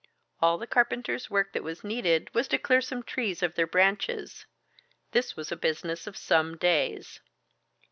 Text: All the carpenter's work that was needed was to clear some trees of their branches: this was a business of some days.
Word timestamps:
All 0.41 0.57
the 0.57 0.65
carpenter's 0.65 1.29
work 1.29 1.53
that 1.53 1.61
was 1.61 1.83
needed 1.83 2.33
was 2.33 2.47
to 2.47 2.57
clear 2.57 2.81
some 2.81 3.03
trees 3.03 3.43
of 3.43 3.53
their 3.53 3.67
branches: 3.67 4.47
this 5.11 5.35
was 5.37 5.51
a 5.51 5.55
business 5.55 6.07
of 6.07 6.17
some 6.17 6.57
days. 6.57 7.19